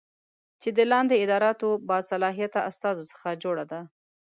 چې 0.61 0.69
د 0.77 0.79
لاندې 0.91 1.21
اداراتو 1.23 1.69
له 1.77 1.81
باصلاحیته 1.89 2.59
استازو 2.69 3.03
څخه 3.11 3.27
جوړه 3.43 3.63
دی 3.71 3.81